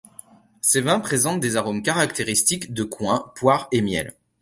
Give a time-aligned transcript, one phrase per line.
[0.61, 4.15] Ces vins présentent des arômes caractéristiques de coing, poire et miel.